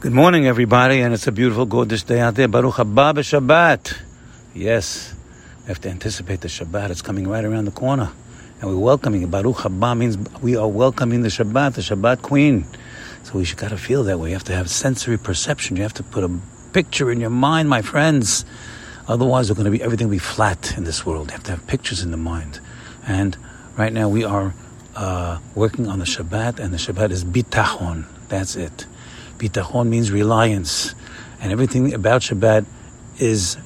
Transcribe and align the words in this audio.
Good 0.00 0.14
morning, 0.14 0.46
everybody, 0.46 1.02
and 1.02 1.12
it's 1.12 1.26
a 1.26 1.32
beautiful, 1.32 1.66
gorgeous 1.66 2.02
day 2.04 2.20
out 2.20 2.34
there. 2.34 2.48
Baruch 2.48 2.76
haba 2.76 3.12
Shabbat. 3.18 4.00
Yes, 4.54 5.14
we 5.60 5.66
have 5.66 5.80
to 5.82 5.90
anticipate 5.90 6.40
the 6.40 6.48
Shabbat. 6.48 6.88
It's 6.88 7.02
coming 7.02 7.28
right 7.28 7.44
around 7.44 7.66
the 7.66 7.70
corner. 7.70 8.10
And 8.62 8.70
we're 8.70 8.78
welcoming 8.78 9.20
it. 9.20 9.30
Baruch 9.30 9.56
haba 9.56 9.94
means 9.94 10.16
we 10.40 10.56
are 10.56 10.66
welcoming 10.66 11.20
the 11.20 11.28
Shabbat, 11.28 11.74
the 11.74 11.82
Shabbat 11.82 12.22
queen. 12.22 12.64
So 13.24 13.34
we 13.34 13.44
should 13.44 13.58
gotta 13.58 13.76
feel 13.76 14.02
that 14.04 14.18
way. 14.18 14.30
You 14.30 14.36
have 14.36 14.44
to 14.44 14.54
have 14.54 14.70
sensory 14.70 15.18
perception. 15.18 15.76
You 15.76 15.82
have 15.82 15.92
to 15.92 16.02
put 16.02 16.24
a 16.24 16.34
picture 16.72 17.10
in 17.10 17.20
your 17.20 17.28
mind, 17.28 17.68
my 17.68 17.82
friends. 17.82 18.46
Otherwise, 19.06 19.50
we're 19.50 19.56
going 19.56 19.70
to 19.70 19.70
be 19.70 19.82
everything 19.82 20.06
will 20.06 20.12
be 20.12 20.18
flat 20.18 20.78
in 20.78 20.84
this 20.84 21.04
world. 21.04 21.28
You 21.28 21.32
have 21.32 21.42
to 21.42 21.50
have 21.50 21.66
pictures 21.66 22.02
in 22.02 22.10
the 22.10 22.16
mind. 22.16 22.58
And 23.06 23.36
right 23.76 23.92
now, 23.92 24.08
we 24.08 24.24
are 24.24 24.54
uh, 24.96 25.40
working 25.54 25.88
on 25.88 25.98
the 25.98 26.06
Shabbat, 26.06 26.58
and 26.58 26.72
the 26.72 26.78
Shabbat 26.78 27.10
is 27.10 27.22
bitachon. 27.22 28.06
That's 28.30 28.56
it. 28.56 28.86
Bitachon 29.40 29.88
means 29.88 30.12
reliance. 30.12 30.94
And 31.40 31.50
everything 31.50 31.94
about 31.94 32.20
Shabbat 32.20 32.66
is 33.18 33.56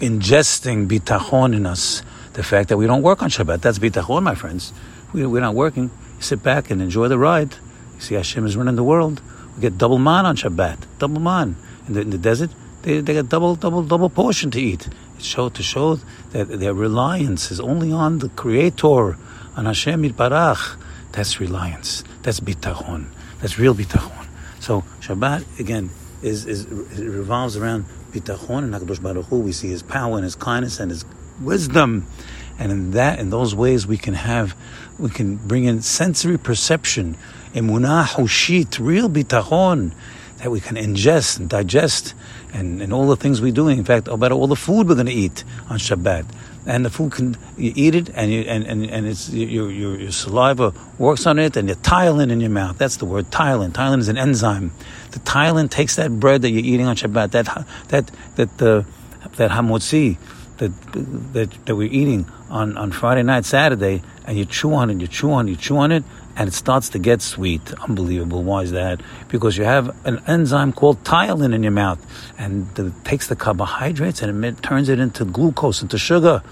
ingesting 0.00 0.88
bitachon 0.88 1.54
in 1.54 1.64
us. 1.64 2.02
The 2.32 2.42
fact 2.42 2.68
that 2.70 2.76
we 2.76 2.88
don't 2.88 3.02
work 3.02 3.22
on 3.22 3.30
Shabbat, 3.30 3.60
that's 3.60 3.78
bitachon, 3.78 4.24
my 4.24 4.34
friends. 4.34 4.72
We, 5.12 5.22
are 5.22 5.40
not 5.40 5.54
working. 5.54 5.92
Sit 6.18 6.42
back 6.42 6.70
and 6.70 6.82
enjoy 6.82 7.06
the 7.06 7.18
ride. 7.18 7.54
You 7.94 8.00
see 8.00 8.14
Hashem 8.16 8.44
is 8.46 8.56
running 8.56 8.74
the 8.74 8.82
world. 8.82 9.22
We 9.54 9.62
get 9.62 9.78
double 9.78 9.98
man 9.98 10.26
on 10.26 10.36
Shabbat, 10.36 10.78
double 10.98 11.20
man. 11.20 11.54
In 11.86 11.94
the, 11.94 12.00
in 12.00 12.10
the 12.10 12.18
desert, 12.18 12.50
they, 12.82 13.00
they 13.00 13.14
get 13.14 13.28
double, 13.28 13.54
double, 13.54 13.84
double 13.84 14.10
portion 14.10 14.50
to 14.50 14.60
eat. 14.60 14.88
It 15.16 15.22
show, 15.22 15.48
to 15.50 15.62
show 15.62 16.00
that 16.32 16.58
their 16.58 16.74
reliance 16.74 17.52
is 17.52 17.60
only 17.60 17.92
on 17.92 18.18
the 18.18 18.28
Creator, 18.30 19.16
on 19.56 19.64
Hashem 19.64 20.02
Yitbarach. 20.02 20.76
That's 21.12 21.38
reliance. 21.38 22.02
That's 22.22 22.40
bitachon. 22.40 23.06
That's 23.40 23.56
real 23.56 23.74
bitachon. 23.74 24.25
So 24.66 24.82
Shabbat 24.98 25.60
again 25.60 25.90
is, 26.22 26.44
is 26.44 26.66
revolves 26.66 27.56
around 27.56 27.84
bitachon 28.10 28.64
and 28.64 28.74
Hakadosh 28.74 29.00
Baruch 29.00 29.26
Hu. 29.26 29.38
We 29.38 29.52
see 29.52 29.68
His 29.68 29.84
power 29.84 30.16
and 30.16 30.24
His 30.24 30.34
kindness 30.34 30.80
and 30.80 30.90
His 30.90 31.04
wisdom, 31.40 32.08
and 32.58 32.72
in 32.72 32.90
that 32.90 33.20
in 33.20 33.30
those 33.30 33.54
ways 33.54 33.86
we 33.86 33.96
can 33.96 34.14
have 34.14 34.56
we 34.98 35.08
can 35.08 35.36
bring 35.36 35.66
in 35.66 35.82
sensory 35.82 36.36
perception, 36.36 37.16
emunah 37.54 38.06
hushit, 38.06 38.80
real 38.80 39.08
bitachon 39.08 39.92
that 40.38 40.50
we 40.50 40.58
can 40.58 40.74
ingest 40.74 41.38
and 41.38 41.48
digest, 41.48 42.14
and, 42.52 42.82
and 42.82 42.92
all 42.92 43.06
the 43.06 43.16
things 43.16 43.40
we're 43.40 43.52
doing. 43.52 43.78
In 43.78 43.84
fact, 43.84 44.08
about 44.08 44.32
all 44.32 44.48
the 44.48 44.56
food 44.56 44.88
we're 44.88 44.96
going 44.96 45.06
to 45.06 45.12
eat 45.12 45.44
on 45.70 45.78
Shabbat 45.78 46.26
and 46.66 46.84
the 46.84 46.90
food 46.90 47.12
can 47.12 47.36
you 47.56 47.72
eat 47.74 47.94
it 47.94 48.10
and 48.10 48.32
you 48.32 48.40
and, 48.42 48.64
and, 48.66 48.84
and 48.84 49.06
it's 49.06 49.30
your, 49.30 49.70
your, 49.70 49.98
your 49.98 50.10
saliva 50.10 50.74
works 50.98 51.26
on 51.26 51.38
it 51.38 51.56
and 51.56 51.68
your 51.68 51.76
ptyalin 51.76 52.30
in 52.30 52.40
your 52.40 52.50
mouth. 52.50 52.76
That's 52.76 52.96
the 52.96 53.04
word 53.04 53.30
ptyalin 53.30 53.70
ptyalin 53.70 54.00
is 54.00 54.08
an 54.08 54.18
enzyme. 54.18 54.72
The 55.12 55.20
ptyalin 55.20 55.70
takes 55.70 55.96
that 55.96 56.18
bread 56.18 56.42
that 56.42 56.50
you're 56.50 56.64
eating 56.64 56.86
on 56.86 56.96
Shabbat 56.96 57.30
that 57.30 57.66
that 57.88 58.10
that 58.34 58.58
the 58.58 58.84
uh, 59.24 59.28
that 59.36 59.50
hamotzi 59.52 60.18
that 60.58 60.72
that 61.32 61.66
that 61.66 61.76
we're 61.76 61.92
eating 61.92 62.26
on, 62.50 62.76
on 62.76 62.90
Friday 62.90 63.22
night 63.22 63.44
Saturday 63.44 64.02
and 64.26 64.36
you 64.36 64.44
chew 64.44 64.74
on 64.74 64.90
it 64.90 65.00
you 65.00 65.06
chew 65.06 65.30
on 65.30 65.46
it 65.48 65.52
you 65.52 65.56
chew 65.56 65.76
on 65.76 65.92
it 65.92 66.04
and 66.36 66.48
it 66.48 66.52
starts 66.52 66.90
to 66.90 66.98
get 66.98 67.22
sweet. 67.22 67.74
Unbelievable. 67.80 68.42
Why 68.42 68.62
is 68.62 68.72
that? 68.72 69.00
Because 69.28 69.56
you 69.56 69.64
have 69.64 69.96
an 70.06 70.22
enzyme 70.26 70.72
called 70.72 71.02
ptyalin 71.02 71.54
in 71.54 71.62
your 71.62 71.72
mouth, 71.72 71.98
and 72.38 72.66
it 72.78 72.92
takes 73.04 73.26
the 73.28 73.36
carbohydrates 73.36 74.22
and 74.22 74.44
it 74.44 74.62
turns 74.62 74.88
it 74.88 74.98
into 74.98 75.24
glucose, 75.24 75.82
into 75.82 75.98
sugar. 75.98 76.42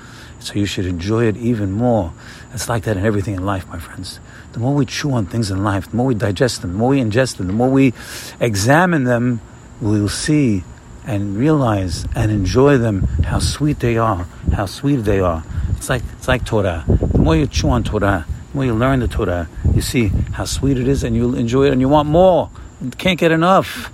So 0.41 0.55
you 0.55 0.67
should 0.67 0.87
enjoy 0.87 1.27
it 1.27 1.37
even 1.37 1.73
more. 1.73 2.13
It's 2.53 2.69
like 2.69 2.85
that 2.85 2.97
in 2.97 3.05
everything 3.05 3.35
in 3.35 3.47
life, 3.47 3.67
my 3.69 3.79
friends. 3.79 4.21
The 4.53 4.59
more 4.59 4.75
we 4.75 4.85
chew 4.87 5.13
on 5.13 5.27
things 5.27 5.51
in 5.51 5.65
life, 5.65 5.91
the 5.91 5.97
more 5.97 6.07
we 6.07 6.15
digest 6.15 6.63
them, 6.63 6.73
the 6.73 6.79
more 6.79 6.91
we 6.91 7.01
ingest 7.01 7.37
them, 7.37 7.47
the 7.47 7.53
more 7.53 7.71
we 7.71 7.93
examine 8.41 9.05
them, 9.05 9.41
we'll 9.81 10.09
see 10.09 10.65
and 11.07 11.37
realize 11.37 12.07
and 12.15 12.31
enjoy 12.31 12.79
them 12.79 13.03
how 13.25 13.39
sweet 13.39 13.81
they 13.81 13.97
are, 13.97 14.27
how 14.53 14.67
sweet 14.67 14.97
they 14.97 15.21
are. 15.21 15.45
It's 15.77 15.89
like 15.89 16.03
it's 16.13 16.29
like 16.29 16.45
Torah. 16.45 16.85
The 16.89 17.19
more 17.19 17.37
you 17.37 17.47
chew 17.47 17.69
on 17.71 17.85
Torah, 17.85 18.27
the 18.51 18.57
more 18.57 18.65
you 18.65 18.75
learn 18.75 19.01
the 19.01 19.09
Torah, 19.09 19.49
you 19.75 19.81
see 19.81 20.09
how 20.09 20.45
sweet 20.45 20.79
it 20.79 20.89
is 20.89 21.05
and 21.05 21.17
you'll 21.17 21.35
enjoy 21.35 21.67
it 21.67 21.73
and 21.73 21.81
you 21.81 21.89
want 21.89 22.09
more. 22.09 22.51
Can't 22.99 23.19
get 23.19 23.33
enough. 23.33 23.91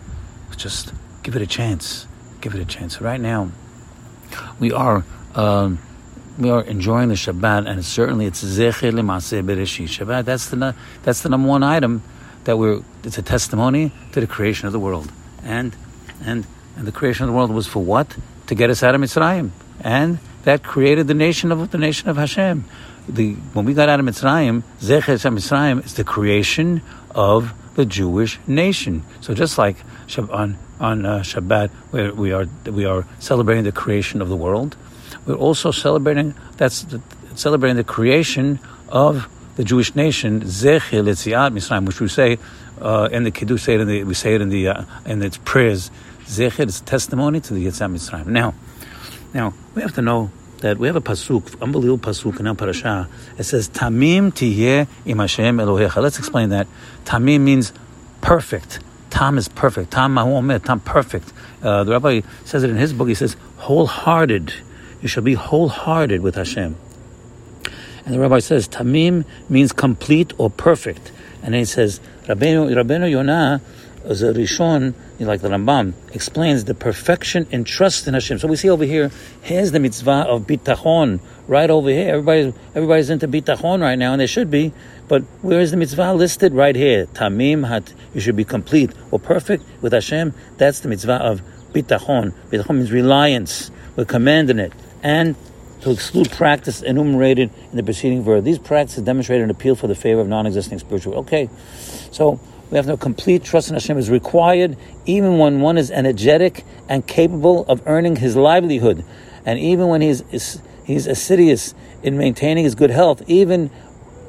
Just 0.56 0.92
give 1.22 1.36
it 1.36 1.42
a 1.42 1.46
chance. 1.46 2.06
Give 2.40 2.54
it 2.54 2.60
a 2.60 2.64
chance. 2.64 3.00
Right 3.00 3.20
now, 3.20 3.50
we 4.58 4.72
are 4.72 5.04
um, 5.34 5.78
we 6.38 6.50
are 6.50 6.62
enjoying 6.62 7.08
the 7.08 7.14
Shabbat, 7.14 7.68
and 7.68 7.84
certainly 7.84 8.26
it's 8.26 8.42
Zecher 8.42 8.92
L'Maseh 8.92 9.42
Bereshit. 9.42 9.88
Shabbat. 9.88 10.24
That's 10.24 10.48
the 10.50 10.74
that's 11.02 11.22
the 11.22 11.28
number 11.28 11.48
one 11.48 11.62
item 11.62 12.02
that 12.44 12.58
we're. 12.58 12.82
It's 13.04 13.18
a 13.18 13.22
testimony 13.22 13.92
to 14.12 14.20
the 14.20 14.26
creation 14.26 14.66
of 14.66 14.72
the 14.72 14.80
world, 14.80 15.10
and 15.44 15.74
and 16.24 16.46
and 16.76 16.86
the 16.86 16.92
creation 16.92 17.24
of 17.24 17.28
the 17.28 17.36
world 17.36 17.50
was 17.50 17.66
for 17.66 17.82
what? 17.82 18.16
To 18.48 18.54
get 18.54 18.70
us 18.70 18.82
out 18.82 18.94
of 18.94 19.00
Mitzrayim, 19.00 19.50
and 19.80 20.18
that 20.44 20.62
created 20.62 21.06
the 21.06 21.14
nation 21.14 21.52
of 21.52 21.70
the 21.70 21.78
nation 21.78 22.08
of 22.08 22.16
Hashem 22.16 22.64
the 23.08 23.34
when 23.54 23.64
we 23.64 23.74
got 23.74 23.88
out 23.88 24.00
of 24.00 24.06
Mitzrayim, 24.06 24.62
Zecher 24.80 25.16
Mitzrayim 25.32 25.84
is 25.84 25.94
the 25.94 26.04
creation 26.04 26.82
of 27.14 27.52
the 27.74 27.84
Jewish 27.84 28.38
nation. 28.46 29.04
So 29.20 29.34
just 29.34 29.58
like 29.58 29.76
on 30.18 30.58
on 30.80 31.06
uh, 31.06 31.20
Shabbat, 31.20 31.70
where 31.90 32.14
we 32.14 32.32
are 32.32 32.46
we 32.66 32.84
are 32.84 33.06
celebrating 33.18 33.64
the 33.64 33.72
creation 33.72 34.20
of 34.22 34.28
the 34.28 34.36
world, 34.36 34.76
we're 35.26 35.34
also 35.34 35.70
celebrating 35.70 36.34
that's 36.56 36.82
the, 36.84 37.00
celebrating 37.34 37.76
the 37.76 37.84
creation 37.84 38.58
of 38.88 39.28
the 39.56 39.64
Jewish 39.64 39.94
nation, 39.94 40.40
Zecher 40.42 41.02
Litziat 41.02 41.52
Mitzrayim, 41.52 41.86
which 41.86 42.00
we 42.00 42.08
say 42.08 42.38
uh, 42.80 43.08
in 43.12 43.24
the 43.24 43.30
Kiddush, 43.30 43.62
say 43.62 43.74
it 43.74 43.80
in 43.80 43.88
the, 43.88 44.04
we 44.04 44.14
say 44.14 44.34
it 44.34 44.40
in 44.40 44.48
the 44.48 44.68
uh, 44.68 44.84
in 45.04 45.22
its 45.22 45.36
prayers. 45.38 45.90
Zecher 46.24 46.66
is 46.66 46.80
testimony 46.80 47.40
to 47.40 47.54
the 47.54 47.66
Yetziat 47.66 47.92
Mitzrayim. 47.92 48.26
Now, 48.26 48.54
now 49.34 49.52
we 49.74 49.82
have 49.82 49.94
to 49.94 50.02
know 50.02 50.30
that 50.60 50.78
we 50.78 50.86
have 50.86 50.96
a 50.96 51.00
pasuk, 51.00 51.60
unbelievable 51.60 51.98
pasuk 51.98 52.38
in 52.40 52.46
our 52.46 52.54
parasha. 52.54 53.08
It 53.38 53.44
says, 53.44 53.68
"Tamim 53.68 54.32
tiyeh 54.32 54.86
im 55.04 55.18
Hashem 55.18 55.58
Elohecha." 55.58 56.02
Let's 56.02 56.18
explain 56.18 56.50
that. 56.50 56.66
Tamim 57.04 57.40
means 57.40 57.72
perfect. 58.20 58.80
Tam 59.10 59.38
is 59.38 59.48
perfect. 59.48 59.90
Tam 59.90 60.14
mahu 60.14 60.64
Tam 60.64 60.80
perfect. 60.80 61.32
Uh, 61.62 61.84
the 61.84 61.92
rabbi 61.92 62.20
says 62.44 62.62
it 62.62 62.70
in 62.70 62.76
his 62.76 62.92
book. 62.92 63.08
He 63.08 63.14
says, 63.14 63.36
"Wholehearted." 63.58 64.54
You 65.02 65.08
shall 65.08 65.22
be 65.22 65.34
wholehearted 65.34 66.20
with 66.20 66.34
Hashem. 66.34 66.76
And 68.04 68.14
the 68.14 68.20
rabbi 68.20 68.38
says, 68.40 68.68
"Tamim" 68.68 69.24
means 69.48 69.72
complete 69.72 70.32
or 70.36 70.50
perfect. 70.50 71.10
And 71.42 71.54
then 71.54 71.60
he 71.60 71.64
says, 71.64 72.00
"Rabbeinu, 72.26 73.10
Yonah." 73.10 73.60
As 74.04 74.22
a 74.22 74.32
Rishon, 74.32 74.94
like 75.18 75.40
the 75.40 75.48
Rambam, 75.48 75.92
explains 76.14 76.64
the 76.64 76.74
perfection 76.74 77.46
and 77.52 77.66
trust 77.66 78.06
in 78.08 78.14
Hashem. 78.14 78.38
So 78.38 78.48
we 78.48 78.56
see 78.56 78.70
over 78.70 78.84
here, 78.84 79.10
here's 79.42 79.72
the 79.72 79.80
mitzvah 79.80 80.26
of 80.28 80.46
bitachon, 80.46 81.20
right 81.46 81.68
over 81.68 81.90
here. 81.90 82.14
Everybody's, 82.14 82.54
everybody's 82.74 83.10
into 83.10 83.28
bitachon 83.28 83.80
right 83.80 83.98
now, 83.98 84.12
and 84.12 84.20
they 84.20 84.26
should 84.26 84.50
be. 84.50 84.72
But 85.08 85.22
where 85.42 85.60
is 85.60 85.70
the 85.70 85.76
mitzvah 85.76 86.14
listed? 86.14 86.54
Right 86.54 86.76
here. 86.76 87.06
Tamim 87.06 87.68
hat, 87.68 87.92
you 88.14 88.20
should 88.20 88.36
be 88.36 88.44
complete 88.44 88.92
or 89.10 89.18
perfect 89.18 89.64
with 89.82 89.92
Hashem. 89.92 90.34
That's 90.56 90.80
the 90.80 90.88
mitzvah 90.88 91.22
of 91.22 91.42
bitachon. 91.72 92.32
Bitachon 92.50 92.76
means 92.76 92.92
reliance. 92.92 93.70
We're 93.96 94.04
commanding 94.04 94.58
it. 94.58 94.72
And 95.02 95.36
to 95.82 95.90
exclude 95.90 96.30
practice 96.30 96.82
enumerated 96.82 97.50
in 97.70 97.76
the 97.76 97.82
preceding 97.82 98.22
verse. 98.22 98.44
These 98.44 98.58
practices 98.58 99.02
demonstrate 99.02 99.40
an 99.40 99.50
appeal 99.50 99.74
for 99.74 99.86
the 99.86 99.94
favor 99.94 100.20
of 100.20 100.28
non-existing 100.28 100.78
spiritual. 100.78 101.14
Okay, 101.14 101.48
so 102.10 102.38
we 102.70 102.76
have 102.76 102.86
no 102.86 102.96
complete 102.96 103.42
trust 103.42 103.68
in 103.68 103.74
Hashem 103.74 103.98
is 103.98 104.08
required, 104.08 104.76
even 105.04 105.38
when 105.38 105.60
one 105.60 105.76
is 105.76 105.90
energetic 105.90 106.64
and 106.88 107.06
capable 107.06 107.64
of 107.66 107.82
earning 107.86 108.16
his 108.16 108.36
livelihood, 108.36 109.04
and 109.44 109.58
even 109.58 109.88
when 109.88 110.00
he's 110.00 110.22
he's 110.84 111.06
assiduous 111.06 111.74
in 112.02 112.16
maintaining 112.16 112.64
his 112.64 112.74
good 112.74 112.90
health, 112.90 113.22
even 113.26 113.70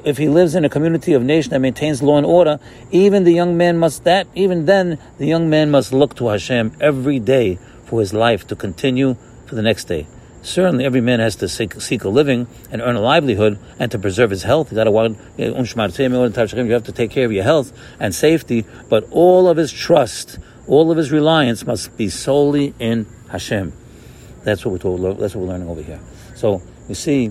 if 0.04 0.18
he 0.18 0.28
lives 0.28 0.54
in 0.54 0.64
a 0.64 0.68
community 0.68 1.12
of 1.12 1.22
nation 1.22 1.50
that 1.50 1.60
maintains 1.60 2.02
law 2.02 2.16
and 2.16 2.26
order, 2.26 2.58
even 2.90 3.24
the 3.24 3.32
young 3.32 3.56
man 3.56 3.78
must 3.78 4.02
that 4.04 4.26
even 4.34 4.66
then 4.66 4.98
the 5.18 5.26
young 5.26 5.48
man 5.48 5.70
must 5.70 5.92
look 5.92 6.16
to 6.16 6.28
Hashem 6.28 6.76
every 6.80 7.20
day 7.20 7.58
for 7.84 8.00
his 8.00 8.12
life 8.12 8.46
to 8.48 8.56
continue 8.56 9.16
for 9.46 9.54
the 9.54 9.62
next 9.62 9.84
day. 9.84 10.06
Certainly, 10.42 10.84
every 10.84 11.00
man 11.00 11.20
has 11.20 11.36
to 11.36 11.48
seek, 11.48 11.80
seek, 11.80 12.02
a 12.02 12.08
living 12.08 12.48
and 12.70 12.82
earn 12.82 12.96
a 12.96 13.00
livelihood 13.00 13.58
and 13.78 13.92
to 13.92 13.98
preserve 13.98 14.30
his 14.30 14.42
health. 14.42 14.72
You 14.72 14.78
have 14.78 14.84
to 16.84 16.92
take 16.92 17.10
care 17.12 17.24
of 17.24 17.32
your 17.32 17.44
health 17.44 17.72
and 18.00 18.12
safety, 18.12 18.66
but 18.88 19.06
all 19.12 19.48
of 19.48 19.56
his 19.56 19.72
trust, 19.72 20.38
all 20.66 20.90
of 20.90 20.96
his 20.96 21.12
reliance 21.12 21.64
must 21.64 21.96
be 21.96 22.08
solely 22.08 22.74
in 22.80 23.06
Hashem. 23.30 23.72
That's 24.42 24.64
what 24.64 24.72
we're 24.72 24.78
told, 24.78 25.20
that's 25.20 25.36
what 25.36 25.42
we're 25.42 25.52
learning 25.52 25.68
over 25.68 25.82
here. 25.82 26.00
So 26.34 26.60
you 26.88 26.96
see, 26.96 27.30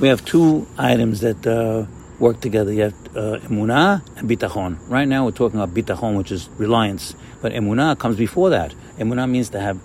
we 0.00 0.08
have 0.08 0.24
two 0.24 0.66
items 0.78 1.20
that 1.20 1.46
uh, 1.46 1.84
work 2.18 2.40
together. 2.40 2.72
You 2.72 2.82
have 2.82 2.94
uh, 3.16 3.38
emunah 3.46 4.02
and 4.16 4.28
bitachon. 4.28 4.78
Right 4.88 5.06
now, 5.06 5.24
we're 5.24 5.32
talking 5.32 5.60
about 5.60 5.74
bitachon, 5.74 6.16
which 6.16 6.32
is 6.32 6.48
reliance, 6.58 7.14
but 7.40 7.52
emunah 7.52 7.98
comes 7.98 8.16
before 8.16 8.50
that. 8.50 8.74
Emunah 8.98 9.30
means 9.30 9.50
to 9.50 9.60
have 9.60 9.80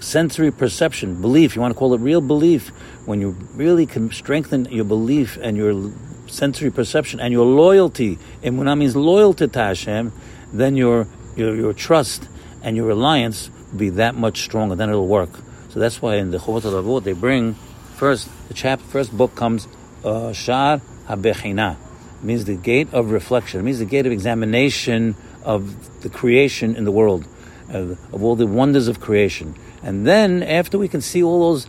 sensory 0.00 0.50
perception, 0.50 1.20
belief. 1.20 1.56
You 1.56 1.62
want 1.62 1.74
to 1.74 1.78
call 1.78 1.94
it 1.94 2.00
real 2.00 2.20
belief. 2.20 2.68
When 3.06 3.20
you 3.20 3.30
really 3.54 3.86
can 3.86 4.10
strengthen 4.10 4.66
your 4.66 4.84
belief 4.84 5.38
and 5.40 5.56
your 5.56 5.92
sensory 6.26 6.70
perception 6.70 7.20
and 7.20 7.32
your 7.32 7.46
loyalty, 7.46 8.18
emunah 8.42 8.76
means 8.76 8.94
loyalty 8.94 9.48
to 9.48 9.58
Hashem, 9.58 10.12
then 10.52 10.76
your, 10.76 11.06
your, 11.36 11.54
your 11.54 11.72
trust 11.72 12.28
and 12.62 12.76
your 12.76 12.86
reliance 12.86 13.50
will 13.72 13.78
be 13.78 13.90
that 13.90 14.14
much 14.14 14.42
stronger. 14.42 14.74
Then 14.74 14.90
it'll 14.90 15.08
work. 15.08 15.30
So 15.70 15.80
that's 15.80 16.00
why 16.02 16.16
in 16.16 16.30
the 16.30 16.38
Chovot 16.38 16.62
HaLevavot 16.62 17.04
they 17.04 17.12
bring 17.12 17.54
first 17.96 18.28
the 18.48 18.54
chapter, 18.54 18.84
first 18.86 19.16
book 19.16 19.34
comes 19.34 19.66
uh, 20.04 20.32
Shar 20.32 20.80
HaBechina. 21.08 21.76
means 22.22 22.44
the 22.44 22.56
gate 22.56 22.92
of 22.92 23.10
reflection. 23.10 23.60
It 23.60 23.62
means 23.62 23.78
the 23.78 23.84
gate 23.84 24.06
of 24.06 24.12
examination 24.12 25.14
of 25.44 26.02
the 26.02 26.08
creation 26.08 26.76
in 26.76 26.84
the 26.84 26.92
world, 26.92 27.26
uh, 27.72 27.94
of 28.12 28.22
all 28.22 28.36
the 28.36 28.46
wonders 28.46 28.88
of 28.88 29.00
creation. 29.00 29.54
And 29.82 30.06
then 30.06 30.42
after 30.42 30.78
we 30.78 30.88
can 30.88 31.00
see 31.00 31.22
all 31.22 31.52
those 31.52 31.68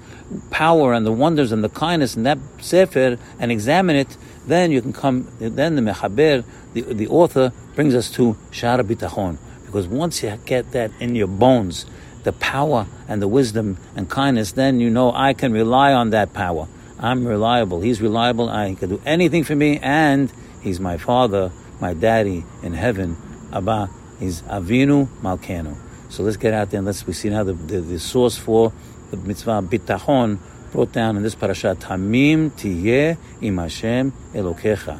power 0.50 0.94
and 0.94 1.06
the 1.06 1.12
wonders 1.12 1.52
and 1.52 1.64
the 1.64 1.70
kindness 1.70 2.16
in 2.16 2.24
that 2.24 2.40
sefer 2.60 3.18
and 3.40 3.52
examine 3.52 3.96
it, 3.96 4.18
then 4.48 4.72
you 4.72 4.82
can 4.82 4.94
come. 4.94 5.28
Then 5.40 5.76
the 5.76 5.82
mechaber, 5.82 6.44
the, 6.74 6.82
the 6.82 7.08
author, 7.08 7.54
brings 7.76 7.94
us 7.94 8.10
to 8.12 8.36
Shara 8.52 8.82
Bitachon. 8.82 9.38
Because 9.66 9.88
once 9.88 10.24
you 10.24 10.36
get 10.46 10.72
that 10.72 10.92
in 11.00 11.16
your 11.16 11.28
bones, 11.28 11.86
the 12.24 12.34
power 12.34 12.88
and 13.08 13.22
the 13.22 13.28
wisdom 13.28 13.78
and 13.96 14.10
kindness, 14.10 14.54
then 14.54 14.80
you 14.80 14.90
know 14.90 15.14
I 15.14 15.34
can 15.34 15.54
rely 15.54 15.94
on 15.94 16.10
that 16.10 16.34
power. 16.34 16.68
I'm 17.00 17.26
reliable. 17.26 17.82
He's 17.82 18.02
reliable. 18.02 18.50
I 18.50 18.76
can 18.76 18.90
do 18.90 19.02
anything 19.06 19.44
for 19.44 19.56
me, 19.56 19.80
and 19.82 20.32
he's 20.62 20.80
my 20.80 20.98
father, 20.98 21.52
my 21.80 21.94
daddy 21.94 22.44
in 22.62 22.74
heaven. 22.74 23.18
Abba, 23.54 23.90
he's 24.20 24.42
Avinu 24.44 25.08
Malkenu. 25.22 25.76
So 26.10 26.24
let's 26.24 26.38
get 26.38 26.54
out 26.54 26.72
there 26.72 26.80
and 26.80 26.88
let's 26.88 27.06
we 27.06 27.14
see 27.14 27.30
now 27.30 27.44
the, 27.44 27.54
the, 27.54 27.82
the 27.82 28.00
source 28.00 28.36
for 28.36 28.74
the 29.12 29.18
mitzvah 29.18 29.62
bitachon 29.62 30.40
brought 30.72 30.92
down 30.92 31.18
in 31.18 31.24
this 31.24 31.36
parasha. 31.36 31.76
Tamim 31.80 32.50
tiyeh 32.52 33.18
im 33.42 33.58
Hashem 33.58 34.12
Elokecha. 34.34 35.00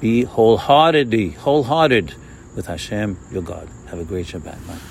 Be 0.00 0.24
wholeheartedly, 0.24 1.30
wholehearted 1.30 2.14
with 2.54 2.66
Hashem, 2.66 3.18
your 3.30 3.42
God. 3.42 3.68
Have 3.88 3.98
a 3.98 4.04
great 4.04 4.26
Shabbat. 4.26 4.66
Bye. 4.66 4.89